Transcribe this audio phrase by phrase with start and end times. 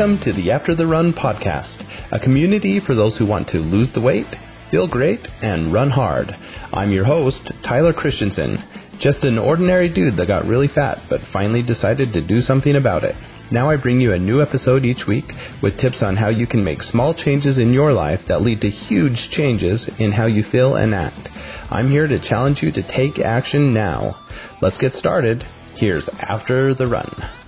[0.00, 3.90] Welcome to the After the Run podcast, a community for those who want to lose
[3.92, 4.34] the weight,
[4.70, 6.34] feel great, and run hard.
[6.72, 8.64] I'm your host, Tyler Christensen,
[9.02, 13.04] just an ordinary dude that got really fat but finally decided to do something about
[13.04, 13.14] it.
[13.52, 15.30] Now I bring you a new episode each week
[15.62, 18.70] with tips on how you can make small changes in your life that lead to
[18.70, 21.28] huge changes in how you feel and act.
[21.70, 24.18] I'm here to challenge you to take action now.
[24.62, 25.44] Let's get started.
[25.76, 27.39] Here's After the Run.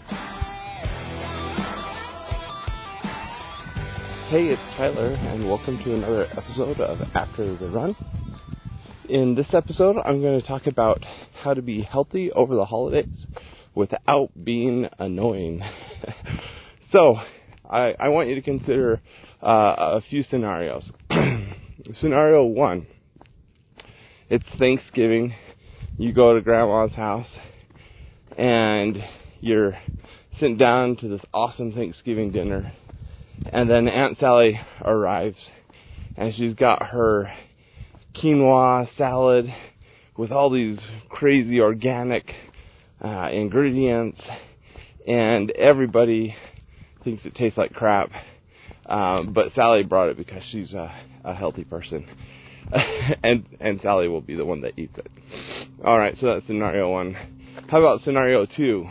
[4.32, 7.94] Hey, it's Tyler, and welcome to another episode of After the Run.
[9.06, 11.04] In this episode, I'm going to talk about
[11.44, 13.14] how to be healthy over the holidays
[13.74, 15.60] without being annoying.
[16.92, 17.16] so,
[17.70, 19.02] I, I, want you to consider
[19.42, 20.84] uh, a few scenarios.
[22.00, 22.86] Scenario one
[24.30, 25.34] it's Thanksgiving.
[25.98, 27.28] You go to grandma's house,
[28.38, 28.96] and
[29.42, 29.76] you're
[30.40, 32.72] sitting down to this awesome Thanksgiving dinner
[33.50, 35.36] and then Aunt Sally arrives,
[36.16, 37.32] and she's got her
[38.14, 39.46] quinoa salad
[40.16, 42.30] with all these crazy organic
[43.02, 44.20] uh, ingredients,
[45.06, 46.34] and everybody
[47.04, 48.10] thinks it tastes like crap.
[48.86, 50.92] Um, but Sally brought it because she's a,
[51.24, 52.06] a healthy person,
[53.22, 55.06] and and Sally will be the one that eats it.
[55.84, 57.16] All right, so that's scenario one.
[57.68, 58.86] How about scenario two?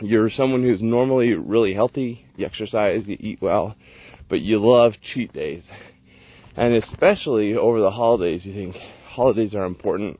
[0.00, 3.76] You're someone who's normally really healthy, you exercise, you eat well,
[4.28, 5.62] but you love cheat days.
[6.56, 8.76] And especially over the holidays, you think
[9.08, 10.18] holidays are important.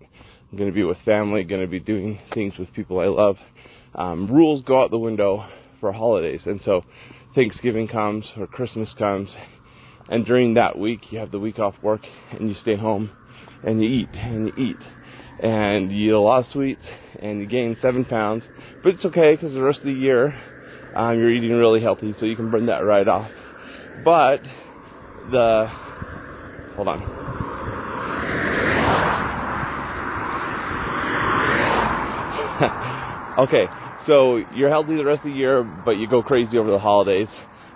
[0.50, 3.36] I'm going to be with family, going to be doing things with people I love.
[3.94, 5.46] Um, rules go out the window
[5.80, 6.40] for holidays.
[6.46, 6.82] And so
[7.34, 9.28] Thanksgiving comes or Christmas comes,
[10.08, 13.10] and during that week, you have the week off work and you stay home
[13.64, 14.76] and you eat and you eat
[15.38, 16.82] and you eat a lot of sweets
[17.20, 18.44] and you gain seven pounds.
[18.82, 20.34] But it's okay because the rest of the year
[20.94, 23.30] um, you're eating really healthy, so you can burn that right off.
[24.04, 24.42] But
[25.30, 25.68] the
[26.76, 27.00] hold on.
[33.38, 33.64] okay,
[34.06, 37.28] so you're healthy the rest of the year, but you go crazy over the holidays.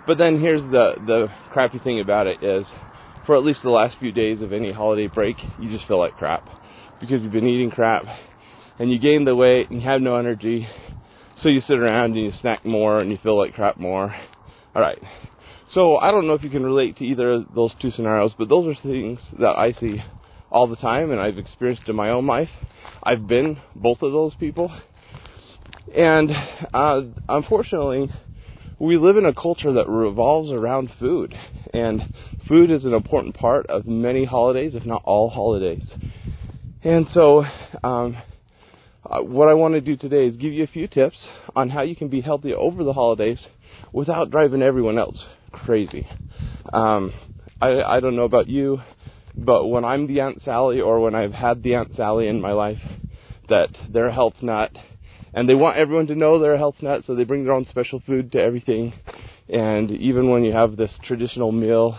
[0.05, 2.65] But then here's the the crappy thing about it is,
[3.25, 6.15] for at least the last few days of any holiday break, you just feel like
[6.17, 6.47] crap
[6.99, 8.03] because you've been eating crap
[8.79, 10.67] and you gain the weight and you have no energy.
[11.41, 14.15] So you sit around and you snack more and you feel like crap more.
[14.75, 14.99] Alright.
[15.73, 18.49] So I don't know if you can relate to either of those two scenarios, but
[18.49, 20.01] those are things that I see
[20.49, 22.49] all the time and I've experienced in my own life.
[23.03, 24.71] I've been both of those people.
[25.95, 26.31] And
[26.73, 28.11] uh, unfortunately,
[28.79, 31.33] we live in a culture that revolves around food.
[31.73, 32.13] And
[32.47, 35.83] food is an important part of many holidays, if not all holidays.
[36.83, 37.43] And so,
[37.83, 38.17] um,
[39.03, 41.15] uh, what I want to do today is give you a few tips
[41.55, 43.39] on how you can be healthy over the holidays
[43.91, 45.17] without driving everyone else
[45.51, 46.05] crazy.
[46.71, 47.13] Um,
[47.61, 48.79] I, I don't know about you,
[49.35, 52.51] but when I'm the Aunt Sally or when I've had the Aunt Sally in my
[52.51, 52.81] life
[53.49, 54.71] that they're a health nut
[55.33, 57.65] and they want everyone to know they're a health nut, so they bring their own
[57.69, 58.93] special food to everything.
[59.49, 61.97] And even when you have this traditional meal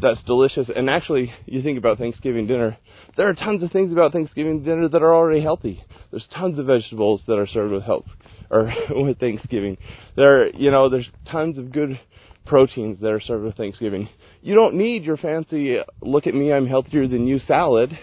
[0.00, 2.76] that's delicious, and actually, you think about Thanksgiving dinner,
[3.16, 5.82] there are tons of things about Thanksgiving dinner that are already healthy.
[6.10, 8.06] There's tons of vegetables that are served with health
[8.50, 9.76] or with Thanksgiving.
[10.16, 11.98] There, you know, there's tons of good
[12.46, 14.08] proteins that are served with Thanksgiving.
[14.40, 17.98] You don't need your fancy "look at me, I'm healthier than you" salad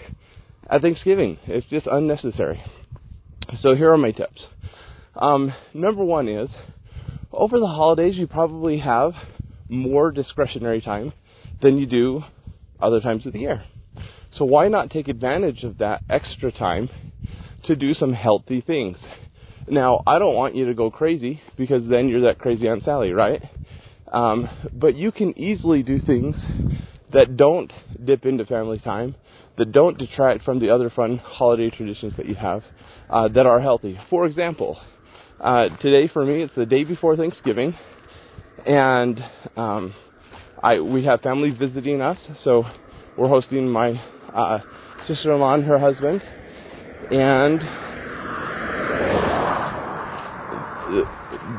[0.69, 1.37] at Thanksgiving.
[1.47, 2.61] It's just unnecessary.
[3.61, 4.41] So here are my tips.
[5.15, 6.49] Um, number one is
[7.31, 9.13] over the holidays you probably have
[9.69, 11.13] more discretionary time
[11.61, 12.23] than you do
[12.79, 13.63] other times of the year.
[14.37, 16.89] So why not take advantage of that extra time
[17.65, 18.97] to do some healthy things?
[19.67, 23.11] Now, I don't want you to go crazy because then you're that crazy Aunt Sally,
[23.11, 23.41] right?
[24.11, 26.35] Um, but you can easily do things
[27.13, 27.71] that don't
[28.03, 29.15] dip into family time,
[29.57, 32.63] that don't detract from the other fun holiday traditions that you have,
[33.09, 33.99] uh, that are healthy.
[34.09, 34.77] For example,
[35.39, 37.75] uh, today for me, it's the day before Thanksgiving,
[38.65, 39.19] and
[39.55, 39.93] um,
[40.65, 42.63] I we have family visiting us, so
[43.15, 44.01] we're hosting my
[44.33, 44.61] uh,
[45.07, 46.23] sister-in-law and her husband,
[47.11, 47.59] and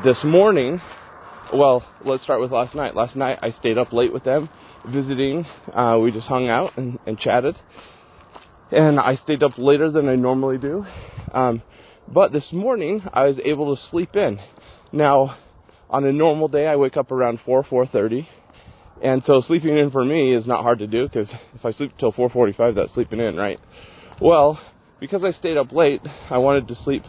[0.03, 0.81] this morning,
[1.53, 2.97] well, let's start with last night.
[2.97, 4.49] Last night I stayed up late with them,
[4.85, 5.45] visiting.
[5.73, 7.55] Uh, we just hung out and, and chatted,
[8.73, 10.85] and I stayed up later than I normally do.
[11.33, 11.61] Um,
[12.13, 14.37] but this morning I was able to sleep in.
[14.91, 15.37] Now,
[15.89, 18.27] on a normal day, I wake up around four, four thirty
[19.03, 21.91] and so sleeping in for me is not hard to do because if I sleep
[21.99, 23.59] till 4:45, that's sleeping in, right?
[24.21, 24.59] Well,
[24.99, 27.03] because I stayed up late, I wanted to sleep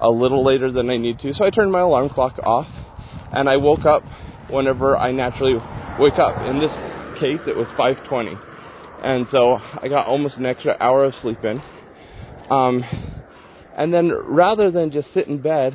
[0.00, 2.68] a little later than I need to, so I turned my alarm clock off,
[3.32, 4.02] and I woke up
[4.50, 5.54] whenever I naturally
[5.98, 6.36] wake up.
[6.46, 6.70] In this
[7.18, 8.38] case, it was 5:20,
[9.02, 11.62] and so I got almost an extra hour of sleep in.
[12.50, 12.84] Um,
[13.76, 15.74] and then rather than just sit in bed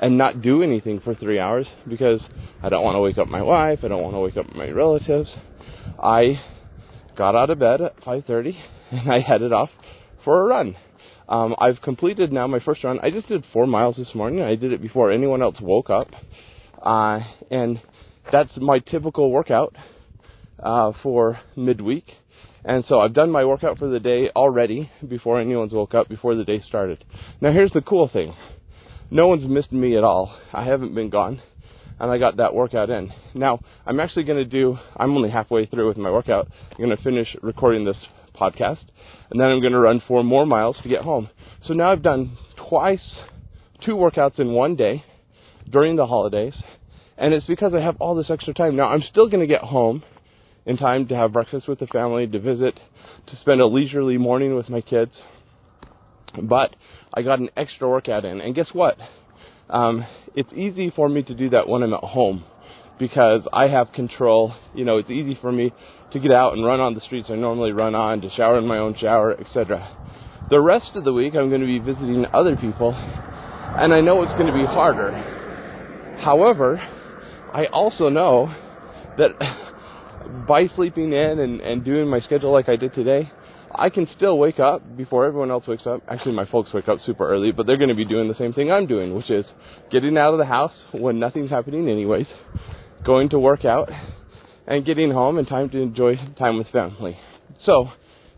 [0.00, 2.20] and not do anything for three hours because
[2.62, 4.68] I don't want to wake up my wife, I don't want to wake up my
[4.70, 5.28] relatives,
[6.02, 6.40] I
[7.16, 8.56] got out of bed at 5:30
[8.90, 9.70] and I headed off
[10.24, 10.76] for a run.
[11.28, 13.00] Um, I've completed now my first run.
[13.02, 14.42] I just did four miles this morning.
[14.42, 16.08] I did it before anyone else woke up,
[16.80, 17.20] uh,
[17.50, 17.80] and
[18.30, 19.74] that's my typical workout
[20.62, 22.04] uh, for midweek.
[22.64, 26.34] And so I've done my workout for the day already before anyone's woke up, before
[26.34, 27.04] the day started.
[27.40, 28.34] Now here's the cool thing.
[29.10, 30.36] No one's missed me at all.
[30.52, 31.40] I haven't been gone.
[31.98, 33.10] And I got that workout in.
[33.34, 36.48] Now, I'm actually going to do, I'm only halfway through with my workout.
[36.72, 37.96] I'm going to finish recording this
[38.38, 38.84] podcast.
[39.30, 41.30] And then I'm going to run four more miles to get home.
[41.66, 42.36] So now I've done
[42.68, 43.00] twice,
[43.84, 45.04] two workouts in one day
[45.70, 46.54] during the holidays.
[47.16, 48.76] And it's because I have all this extra time.
[48.76, 50.02] Now, I'm still going to get home
[50.66, 52.78] in time to have breakfast with the family, to visit,
[53.28, 55.12] to spend a leisurely morning with my kids.
[56.42, 56.74] But
[57.14, 58.40] I got an extra workout in.
[58.40, 58.96] And guess what?
[59.68, 62.44] Um, it's easy for me to do that when I'm at home
[62.98, 64.54] because I have control.
[64.74, 65.72] You know, it's easy for me
[66.12, 68.66] to get out and run on the streets I normally run on, to shower in
[68.66, 69.96] my own shower, etc.
[70.50, 74.22] The rest of the week, I'm going to be visiting other people, and I know
[74.22, 75.10] it's going to be harder.
[76.22, 76.80] However,
[77.52, 78.54] I also know
[79.18, 79.30] that
[80.48, 83.30] by sleeping in and, and doing my schedule like I did today,
[83.78, 86.02] I can still wake up before everyone else wakes up.
[86.08, 88.54] Actually, my folks wake up super early, but they're going to be doing the same
[88.54, 89.44] thing I'm doing, which is
[89.90, 92.26] getting out of the house when nothing's happening, anyways,
[93.04, 93.90] going to work out,
[94.66, 97.18] and getting home in time to enjoy time with family.
[97.66, 97.90] So,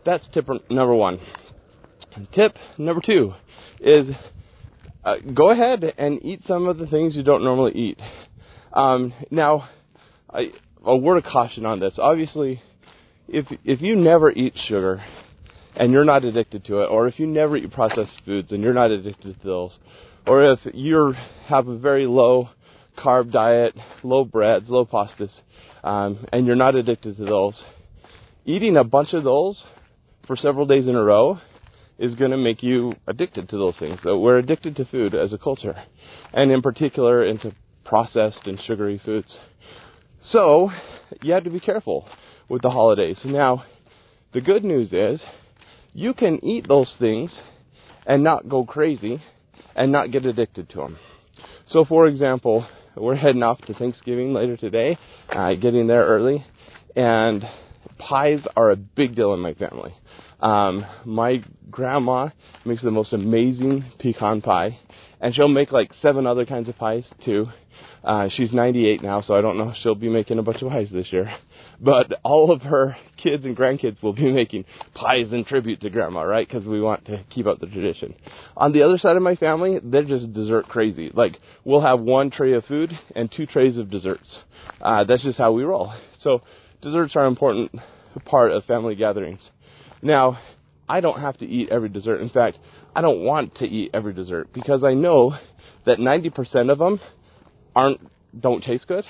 [0.05, 1.19] that's tip number one.
[2.33, 3.33] Tip number two
[3.79, 4.07] is
[5.05, 7.99] uh, go ahead and eat some of the things you don't normally eat.
[8.73, 9.69] Um, now,
[10.29, 10.51] I,
[10.85, 11.93] a word of caution on this.
[11.97, 12.61] Obviously,
[13.27, 15.01] if if you never eat sugar
[15.79, 18.73] and you're not addicted to it, or if you never eat processed foods and you're
[18.73, 19.71] not addicted to those,
[20.27, 21.15] or if you
[21.47, 22.49] have a very low
[22.97, 23.73] carb diet,
[24.03, 25.31] low breads, low pastas,
[25.83, 27.53] um, and you're not addicted to those,
[28.45, 29.55] eating a bunch of those
[30.27, 31.39] for several days in a row
[31.97, 33.99] is going to make you addicted to those things.
[34.03, 35.75] So we're addicted to food as a culture,
[36.33, 37.53] and in particular into
[37.85, 39.27] processed and sugary foods.
[40.33, 40.71] So
[41.21, 42.05] you have to be careful
[42.49, 43.17] with the holidays.
[43.23, 43.63] Now,
[44.33, 45.21] the good news is
[45.93, 47.31] you can eat those things
[48.05, 49.21] and not go crazy
[49.75, 50.97] and not get addicted to them.
[51.71, 52.65] So, for example,
[52.95, 54.97] we're heading off to Thanksgiving later today,
[55.29, 56.45] uh, getting there early,
[56.95, 57.43] and
[57.97, 59.93] pies are a big deal in my family.
[60.39, 62.29] Um, my grandma
[62.65, 64.79] makes the most amazing pecan pie,
[65.21, 67.47] and she'll make like seven other kinds of pies too.
[68.03, 70.69] Uh, she's 98 now, so I don't know if she'll be making a bunch of
[70.69, 71.31] pies this year.
[71.81, 76.21] But all of her kids and grandkids will be making pies in tribute to grandma,
[76.21, 76.47] right?
[76.47, 78.15] Because we want to keep up the tradition.
[78.57, 81.11] On the other side of my family, they're just dessert crazy.
[81.13, 84.27] Like, we'll have one tray of food and two trays of desserts.
[84.81, 85.93] Uh, that's just how we roll.
[86.23, 86.41] So,
[86.81, 87.71] desserts are an important
[88.25, 89.39] part of family gatherings.
[90.01, 90.39] Now,
[90.87, 92.21] I don't have to eat every dessert.
[92.21, 92.57] In fact,
[92.95, 95.35] I don't want to eat every dessert because I know
[95.85, 96.99] that 90% of them
[97.75, 98.01] aren't
[98.39, 99.05] don't taste good,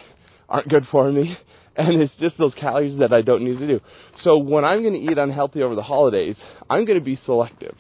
[0.48, 1.38] aren't good for me,
[1.79, 3.79] and it's just those calories that I don't need to do.
[4.24, 6.36] So when I'm going to eat unhealthy over the holidays,
[6.69, 7.75] I'm going to be selective.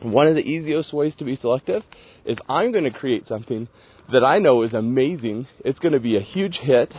[0.00, 1.82] One of the easiest ways to be selective
[2.24, 3.68] is I'm going to create something
[4.12, 5.46] that I know is amazing.
[5.62, 6.90] It's going to be a huge hit,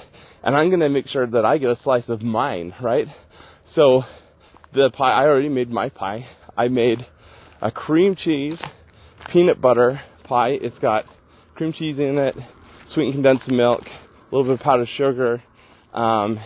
[0.44, 3.08] and I'm going to make sure that I get a slice of mine, right?
[3.74, 4.04] So
[4.72, 6.28] the pie, I already made my pie.
[6.56, 7.06] I made
[7.60, 8.60] a cream cheese,
[9.32, 10.58] peanut butter pie.
[10.62, 11.06] It's got
[11.56, 12.36] cream cheese in it,
[12.94, 15.42] sweetened condensed milk, a little bit of powdered sugar,
[15.94, 16.40] um,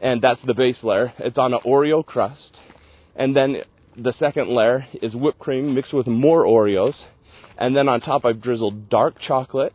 [0.00, 1.12] and that's the base layer.
[1.18, 2.56] It's on an Oreo crust,
[3.16, 3.56] and then
[3.96, 6.94] the second layer is whipped cream mixed with more Oreos,
[7.58, 9.74] and then on top I've drizzled dark chocolate,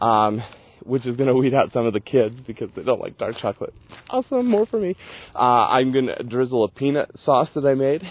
[0.00, 0.42] um,
[0.84, 3.36] which is going to weed out some of the kids because they don't like dark
[3.40, 3.74] chocolate.
[4.10, 4.96] Awesome, more for me.
[5.34, 8.02] Uh, I'm going to drizzle a peanut sauce that I made.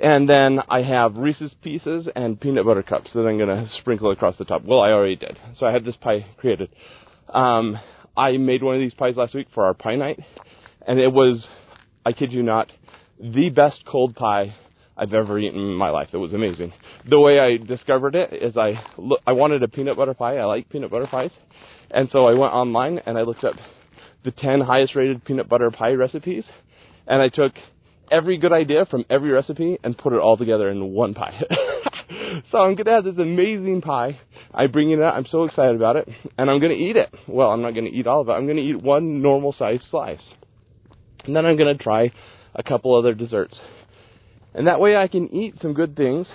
[0.00, 4.12] And then I have Reese's Pieces and peanut butter cups that I'm going to sprinkle
[4.12, 4.62] across the top.
[4.64, 5.36] Well, I already did.
[5.58, 6.68] So I had this pie created.
[7.28, 7.78] Um,
[8.18, 10.18] I made one of these pies last week for our pie night,
[10.84, 11.44] and it was,
[12.04, 12.66] I kid you not,
[13.20, 14.56] the best cold pie
[14.96, 16.08] I've ever eaten in my life.
[16.12, 16.72] It was amazing.
[17.08, 20.38] The way I discovered it is I look, I wanted a peanut butter pie.
[20.38, 21.30] I like peanut butter pies,
[21.92, 23.54] and so I went online and I looked up
[24.24, 26.42] the 10 highest rated peanut butter pie recipes,
[27.06, 27.52] and I took
[28.10, 31.40] every good idea from every recipe and put it all together in one pie.
[32.50, 34.18] so I'm gonna have this amazing pie.
[34.52, 35.14] I bring it out.
[35.14, 37.12] I'm so excited about it, and I'm gonna eat it.
[37.26, 38.32] Well, I'm not gonna eat all of it.
[38.32, 40.20] I'm gonna eat one normal sized slice,
[41.24, 42.12] and then I'm gonna try
[42.54, 43.54] a couple other desserts,
[44.54, 46.26] and that way I can eat some good things,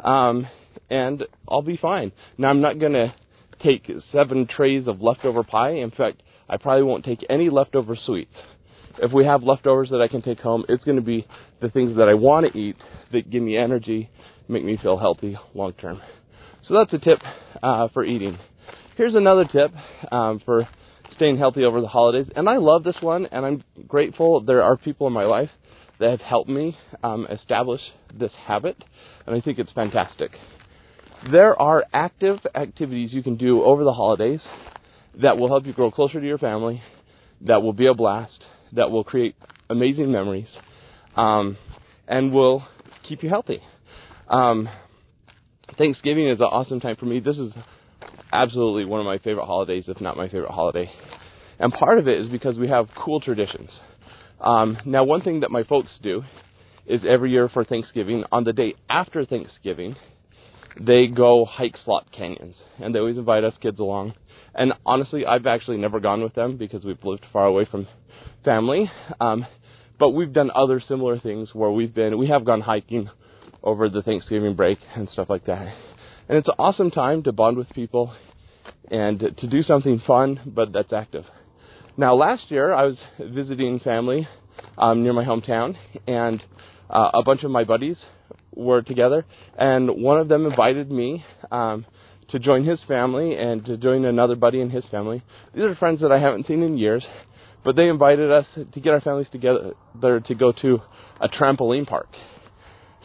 [0.00, 0.46] um,
[0.90, 2.12] and I'll be fine.
[2.38, 3.14] Now I'm not gonna
[3.62, 5.76] take seven trays of leftover pie.
[5.76, 8.34] In fact, I probably won't take any leftover sweets.
[8.98, 11.26] If we have leftovers that I can take home, it's going to be
[11.60, 12.76] the things that I want to eat
[13.12, 14.10] that give me energy,
[14.48, 16.00] make me feel healthy long term.
[16.68, 17.18] So that's a tip
[17.62, 18.38] uh, for eating.
[18.96, 19.72] Here's another tip
[20.12, 20.68] um, for
[21.16, 24.76] staying healthy over the holidays, and I love this one, and I'm grateful there are
[24.76, 25.50] people in my life
[25.98, 27.80] that have helped me um, establish
[28.12, 28.82] this habit,
[29.26, 30.32] and I think it's fantastic.
[31.30, 34.40] There are active activities you can do over the holidays
[35.20, 36.82] that will help you grow closer to your family,
[37.42, 39.36] that will be a blast, that will create
[39.70, 40.48] amazing memories,
[41.16, 41.56] um,
[42.08, 42.64] and will
[43.08, 43.60] keep you healthy.
[44.32, 44.66] Um,
[45.76, 47.20] Thanksgiving is an awesome time for me.
[47.20, 47.52] This is
[48.32, 50.90] absolutely one of my favorite holidays, if not my favorite holiday.
[51.58, 53.68] And part of it is because we have cool traditions.
[54.40, 56.22] Um, now, one thing that my folks do
[56.86, 59.96] is every year for Thanksgiving, on the day after Thanksgiving,
[60.80, 64.14] they go hike slot canyons, and they always invite us kids along.
[64.54, 67.86] And honestly, I've actually never gone with them because we've lived far away from
[68.46, 68.90] family.
[69.20, 69.46] Um,
[69.98, 73.10] but we've done other similar things where we've been, we have gone hiking
[73.62, 75.74] over the Thanksgiving break and stuff like that.
[76.28, 78.14] And it's an awesome time to bond with people
[78.90, 81.24] and to do something fun, but that's active.
[81.96, 84.26] Now, last year I was visiting family
[84.78, 85.76] um, near my hometown,
[86.06, 86.42] and
[86.88, 87.96] uh, a bunch of my buddies
[88.54, 89.24] were together,
[89.58, 91.84] and one of them invited me um,
[92.30, 95.22] to join his family and to join another buddy in his family.
[95.54, 97.04] These are friends that I haven't seen in years,
[97.64, 100.80] but they invited us to get our families together to go to
[101.20, 102.08] a trampoline park.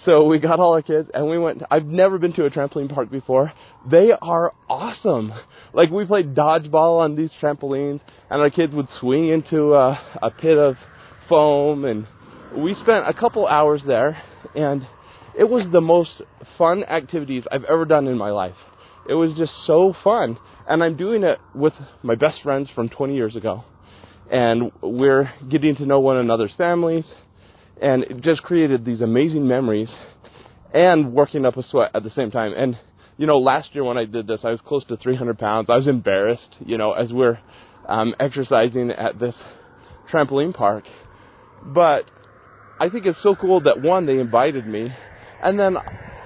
[0.05, 1.63] So we got all our kids and we went.
[1.69, 3.51] I've never been to a trampoline park before.
[3.89, 5.33] They are awesome.
[5.73, 7.99] Like we played dodgeball on these trampolines,
[8.29, 10.75] and our kids would swing into a, a pit of
[11.27, 12.07] foam, and
[12.55, 14.21] we spent a couple hours there,
[14.55, 14.85] and
[15.37, 16.11] it was the most
[16.57, 18.55] fun activities I've ever done in my life.
[19.07, 20.37] It was just so fun.
[20.67, 21.73] And I'm doing it with
[22.03, 23.63] my best friends from 20 years ago.
[24.29, 27.05] And we're getting to know one another's families.
[27.81, 29.89] And it just created these amazing memories
[30.73, 32.53] and working up a sweat at the same time.
[32.53, 32.77] And,
[33.17, 35.67] you know, last year when I did this, I was close to 300 pounds.
[35.69, 37.39] I was embarrassed, you know, as we're
[37.87, 39.35] um, exercising at this
[40.11, 40.85] trampoline park.
[41.63, 42.03] But
[42.79, 44.91] I think it's so cool that one, they invited me
[45.41, 45.77] and then,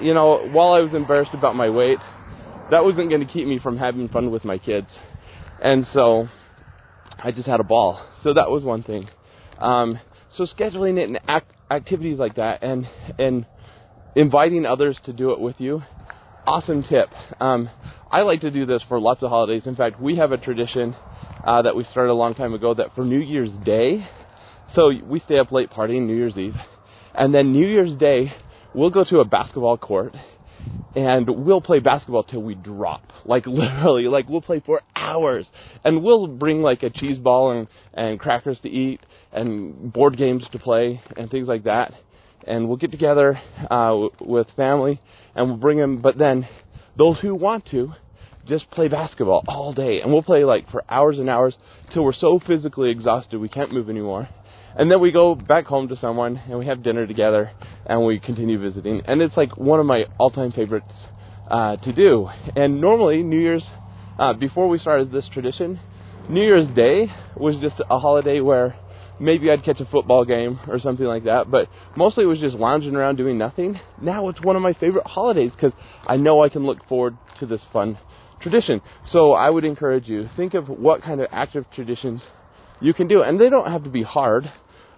[0.01, 1.98] you know, while I was embarrassed about my weight,
[2.72, 4.88] that wasn't going to keep me from having fun with my kids.
[5.62, 6.27] And so
[7.22, 8.01] I just had a ball.
[8.24, 9.10] So that was one thing.
[9.60, 10.00] Um,
[10.38, 12.88] so scheduling it and act- activities like that and,
[13.19, 13.45] and
[14.15, 15.81] inviting others to do it with you,
[16.45, 17.09] awesome tip.
[17.39, 17.69] Um,
[18.11, 19.63] I like to do this for lots of holidays.
[19.65, 20.95] In fact, we have a tradition
[21.45, 24.07] uh, that we started a long time ago that for New Year's Day,
[24.75, 26.55] so we stay up late partying New Year's Eve,
[27.13, 28.33] and then New Year's Day,
[28.73, 30.13] we'll go to a basketball court
[30.95, 33.03] and we'll play basketball till we drop.
[33.25, 35.45] Like literally, like we'll play for hours.
[35.83, 39.00] And we'll bring like a cheese ball and, and crackers to eat
[39.31, 41.93] and board games to play and things like that.
[42.45, 45.00] And we'll get together uh, with family
[45.35, 46.01] and we'll bring them.
[46.01, 46.47] But then
[46.97, 47.93] those who want to
[48.47, 50.01] just play basketball all day.
[50.01, 51.55] And we'll play like for hours and hours
[51.93, 54.27] till we're so physically exhausted we can't move anymore.
[54.75, 57.51] And then we go back home to someone and we have dinner together
[57.85, 59.01] and we continue visiting.
[59.05, 60.91] And it's like one of my all time favorites
[61.50, 62.29] uh, to do.
[62.55, 63.63] And normally, New Year's,
[64.17, 65.79] uh, before we started this tradition,
[66.29, 68.75] New Year's Day was just a holiday where
[69.22, 72.56] maybe I'd catch a football game or something like that, but mostly it was just
[72.56, 73.80] lounging around doing nothing.
[74.01, 75.74] Now it's one of my favorite holidays because
[76.08, 77.98] I know I can look forward to this fun
[78.42, 78.82] tradition.
[79.12, 82.22] So I would encourage you think of what kind of active traditions
[82.82, 84.51] you can do, and they don't have to be hard.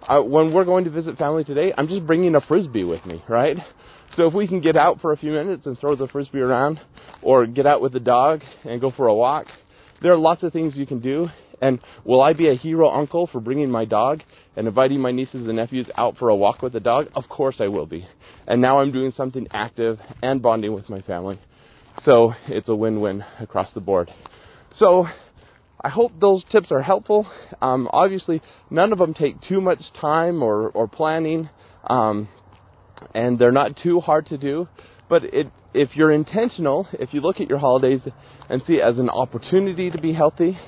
[0.08, 3.22] Uh, when we're going to visit family today, I'm just bringing a frisbee with me,
[3.28, 3.56] right?
[4.16, 6.80] So if we can get out for a few minutes and throw the frisbee around,
[7.22, 9.46] or get out with the dog and go for a walk,
[10.02, 11.28] there are lots of things you can do.
[11.60, 14.22] And will I be a hero uncle for bringing my dog
[14.56, 17.06] and inviting my nieces and nephews out for a walk with the dog?
[17.14, 18.06] Of course I will be.
[18.46, 21.40] And now I'm doing something active and bonding with my family.
[22.04, 24.10] So it's a win-win across the board.
[24.78, 25.06] So
[25.80, 27.26] I hope those tips are helpful.
[27.60, 31.50] Um, obviously, none of them take too much time or, or planning,
[31.88, 32.28] um,
[33.14, 34.66] and they're not too hard to do.
[35.08, 38.00] But it, if you're intentional, if you look at your holidays
[38.48, 40.58] and see it as an opportunity to be healthy,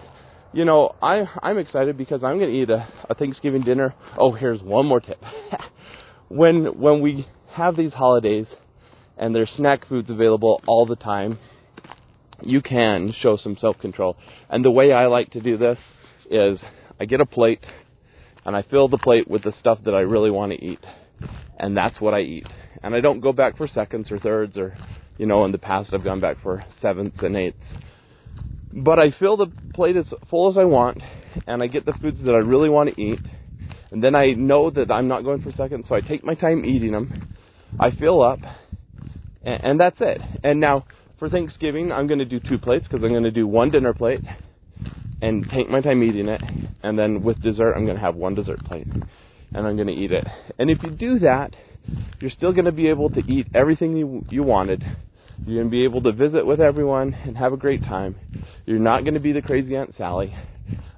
[0.57, 3.95] you know, I, I'm excited because I'm going to eat a, a Thanksgiving dinner.
[4.17, 5.23] Oh, here's one more tip.
[6.29, 8.47] when when we have these holidays
[9.19, 11.39] and there's snack foods available all the time,
[12.43, 14.17] you can show some self control.
[14.49, 15.77] And the way I like to do this
[16.31, 16.59] is
[16.99, 17.65] I get a plate
[18.47, 20.81] and I fill the plate with the stuff that I really want to eat.
[21.59, 22.47] And that's what I eat.
[22.83, 24.75] And I don't go back for seconds or thirds or,
[25.19, 27.59] you know, in the past I've gone back for sevenths and eighths.
[28.76, 30.99] But I fill the plate as full as I want
[31.47, 33.21] and I get the foods that I really want to eat.
[33.90, 36.64] And then I know that I'm not going for seconds, so I take my time
[36.64, 37.35] eating them.
[37.80, 38.40] I fill up,
[39.42, 40.21] and, and that's it.
[40.42, 40.87] And now,
[41.18, 43.95] for Thanksgiving, I'm going to do two plates because I'm going to do one dinner
[43.95, 44.21] plate
[45.23, 46.42] and take my time eating it.
[46.83, 49.95] And then with dessert, I'm going to have one dessert plate and I'm going to
[49.95, 50.26] eat it.
[50.59, 51.54] And if you do that,
[52.21, 54.85] you're still going to be able to eat everything you, you wanted.
[55.45, 58.16] You're going to be able to visit with everyone and have a great time.
[58.64, 60.35] You're not going to be the crazy Aunt Sally.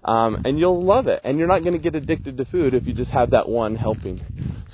[0.04, 1.21] Um, and you'll love it.
[1.25, 3.76] And you're not going to get addicted to food if you just have that one
[3.76, 4.21] helping.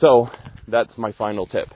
[0.00, 0.28] So
[0.68, 1.68] that's my final tip.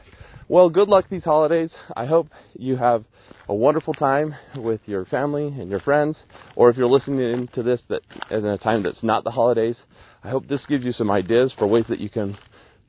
[0.49, 1.71] Well, good luck these holidays.
[1.97, 3.04] I hope you have
[3.49, 6.16] a wonderful time with your family and your friends,
[6.57, 9.76] or if you're listening to this that in a time that's not the holidays,
[10.23, 12.37] I hope this gives you some ideas for ways that you can